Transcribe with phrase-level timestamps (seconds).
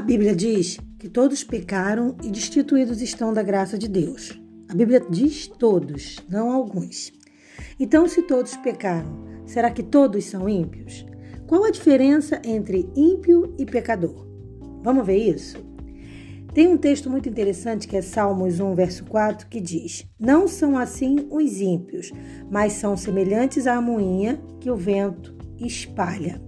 [0.00, 4.32] A Bíblia diz que todos pecaram e destituídos estão da graça de Deus.
[4.66, 7.12] A Bíblia diz todos, não alguns.
[7.78, 11.04] Então, se todos pecaram, será que todos são ímpios?
[11.46, 14.26] Qual a diferença entre ímpio e pecador?
[14.82, 15.58] Vamos ver isso?
[16.54, 20.78] Tem um texto muito interessante que é Salmos 1, verso 4, que diz: Não são
[20.78, 22.10] assim os ímpios,
[22.50, 26.40] mas são semelhantes à moinha que o vento espalha.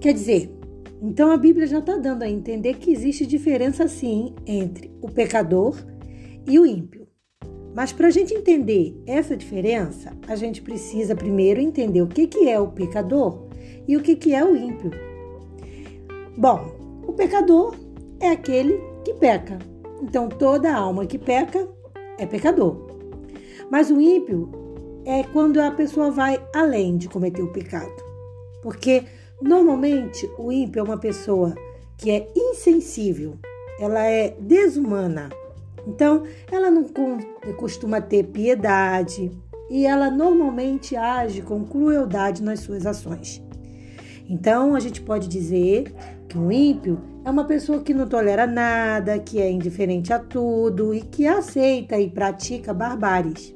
[0.00, 0.57] Quer dizer,
[1.00, 5.76] então a Bíblia já está dando a entender que existe diferença sim entre o pecador
[6.46, 7.06] e o ímpio.
[7.74, 12.48] Mas para a gente entender essa diferença, a gente precisa primeiro entender o que, que
[12.48, 13.48] é o pecador
[13.86, 14.90] e o que, que é o ímpio.
[16.36, 16.72] Bom,
[17.06, 17.76] o pecador
[18.20, 19.58] é aquele que peca.
[20.02, 21.68] Então toda alma que peca
[22.18, 22.88] é pecador.
[23.70, 24.50] Mas o ímpio
[25.04, 27.94] é quando a pessoa vai além de cometer o pecado.
[28.62, 29.04] Porque
[29.40, 31.54] Normalmente, o ímpio é uma pessoa
[31.96, 33.36] que é insensível,
[33.80, 35.28] ela é desumana.
[35.86, 36.84] Então, ela não
[37.56, 39.30] costuma ter piedade
[39.70, 43.42] e ela normalmente age com crueldade nas suas ações.
[44.28, 45.94] Então, a gente pode dizer
[46.28, 50.92] que o ímpio é uma pessoa que não tolera nada, que é indiferente a tudo
[50.92, 53.54] e que aceita e pratica barbáries.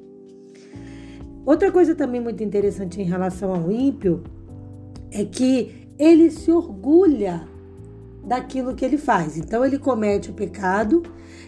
[1.44, 4.22] Outra coisa também muito interessante em relação ao ímpio
[5.12, 7.46] é que ele se orgulha
[8.24, 9.36] daquilo que ele faz.
[9.36, 11.02] Então ele comete o pecado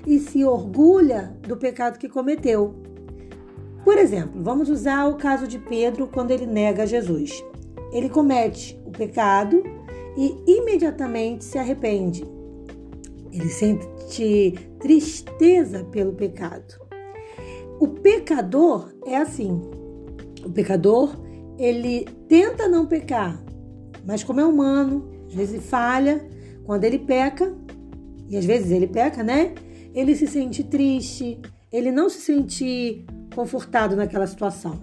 [0.07, 2.75] e se orgulha do pecado que cometeu.
[3.85, 7.45] Por exemplo, vamos usar o caso de Pedro quando ele nega Jesus.
[7.93, 9.63] Ele comete o pecado
[10.17, 12.25] e imediatamente se arrepende.
[13.33, 16.81] Ele sente tristeza pelo pecado.
[17.81, 19.61] O pecador é assim.
[20.45, 21.17] O pecador,
[21.59, 23.43] ele tenta não pecar,
[24.07, 26.27] mas como é humano, às vezes falha,
[26.65, 27.55] quando ele peca,
[28.29, 29.55] e às vezes ele peca, né?
[29.95, 31.41] Ele se sente triste,
[31.73, 33.05] ele não se sente
[33.35, 34.81] confortado naquela situação.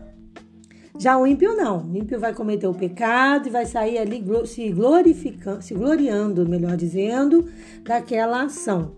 [0.97, 1.89] Já o ímpio não.
[1.89, 6.77] O ímpio vai cometer o pecado e vai sair ali se glorificando, se gloriando, melhor
[6.77, 7.49] dizendo,
[7.83, 8.95] daquela ação.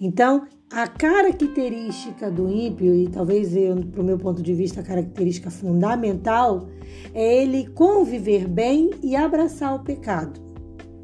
[0.00, 3.50] Então, a característica do ímpio, e talvez
[3.92, 6.66] para o meu ponto de vista a característica fundamental,
[7.12, 10.40] é ele conviver bem e abraçar o pecado.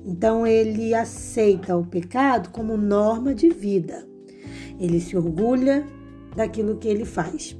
[0.07, 4.09] Então ele aceita o pecado como norma de vida.
[4.81, 5.87] Ele se orgulha
[6.35, 7.55] daquilo que ele faz.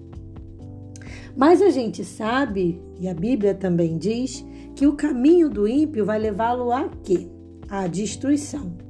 [1.37, 6.19] Mas a gente sabe, e a Bíblia também diz, que o caminho do ímpio vai
[6.19, 7.29] levá-lo a quê?
[7.69, 8.88] À destruição.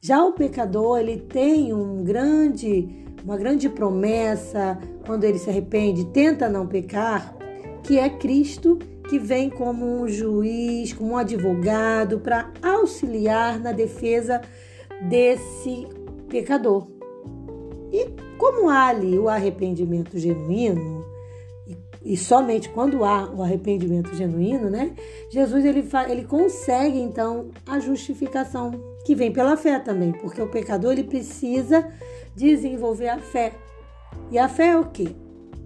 [0.00, 2.88] Já o pecador, ele tem um grande,
[3.24, 7.36] uma grande promessa quando ele se arrepende, tenta não pecar,
[7.82, 14.40] que é Cristo que vem como um juiz, como um advogado para auxiliar na defesa
[15.08, 15.88] desse
[16.28, 16.86] pecador.
[17.90, 18.06] E
[18.36, 21.04] como há ali o arrependimento genuíno,
[22.04, 24.92] e somente quando há o arrependimento genuíno, né?
[25.30, 28.72] Jesus ele, ele consegue então a justificação
[29.04, 31.86] que vem pela fé também, porque o pecador ele precisa
[32.34, 33.52] desenvolver a fé.
[34.30, 35.08] E a fé é o quê?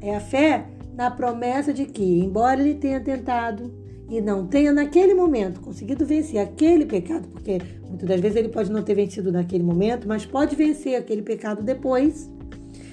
[0.00, 3.72] É a fé na promessa de que, embora ele tenha tentado
[4.09, 8.71] e não tenha naquele momento conseguido vencer aquele pecado, porque muitas das vezes ele pode
[8.71, 12.31] não ter vencido naquele momento, mas pode vencer aquele pecado depois,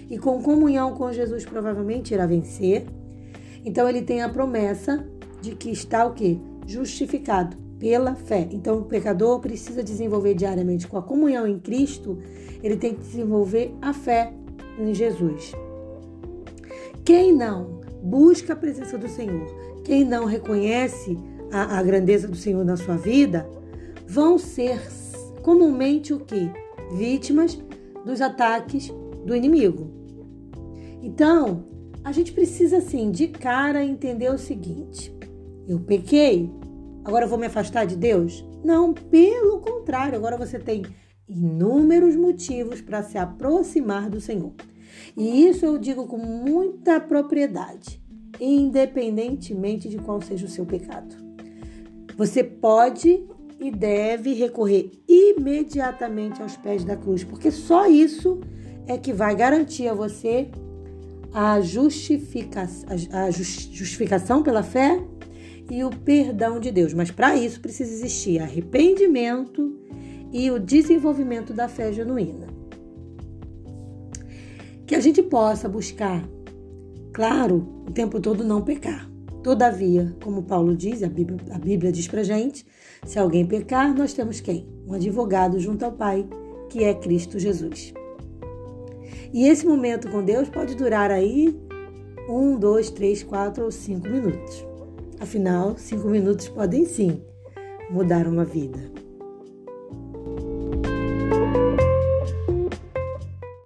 [0.09, 2.85] e com comunhão com Jesus provavelmente irá vencer.
[3.69, 5.07] Então ele tem a promessa
[5.44, 6.40] de que está o quê?
[6.66, 8.50] Justificado pela fé.
[8.52, 12.18] Então o pecador precisa desenvolver diariamente com a comunhão em Cristo,
[12.63, 14.34] ele tem que desenvolver a fé
[14.79, 15.52] em Jesus.
[17.06, 19.46] Quem não busca a presença do Senhor,
[19.84, 21.16] quem não reconhece
[21.52, 23.47] a, a grandeza do Senhor na sua vida,
[24.08, 24.81] vão ser
[25.44, 26.52] comumente o que?
[26.96, 27.56] Vítimas
[28.03, 28.91] dos ataques
[29.24, 29.91] do inimigo.
[31.03, 31.69] Então,
[32.03, 35.13] a gente precisa, assim, de cara entender o seguinte:
[35.67, 36.49] eu pequei,
[37.03, 38.46] agora eu vou me afastar de Deus?
[38.63, 40.84] Não, pelo contrário, agora você tem
[41.28, 44.53] inúmeros motivos para se aproximar do Senhor.
[45.16, 48.02] E isso eu digo com muita propriedade,
[48.40, 51.16] independentemente de qual seja o seu pecado.
[52.17, 53.25] Você pode
[53.59, 58.40] e deve recorrer imediatamente aos pés da cruz, porque só isso
[58.87, 60.49] é que vai garantir a você
[61.34, 62.67] a, justifica,
[63.11, 65.02] a justificação pela fé
[65.70, 66.93] e o perdão de Deus.
[66.93, 69.76] Mas para isso precisa existir arrependimento
[70.31, 72.47] e o desenvolvimento da fé genuína.
[74.85, 76.28] Que a gente possa buscar,
[77.14, 79.09] claro, o tempo todo não pecar.
[79.43, 82.66] Todavia, como Paulo diz, a Bíblia, a Bíblia diz pra gente,
[83.05, 84.67] se alguém pecar, nós temos quem?
[84.85, 86.28] Um advogado junto ao Pai,
[86.70, 87.93] que é Cristo Jesus.
[89.31, 91.55] E esse momento com Deus pode durar aí
[92.29, 94.66] um, dois, três, quatro ou cinco minutos.
[95.20, 97.22] Afinal, cinco minutos podem sim
[97.90, 98.79] mudar uma vida.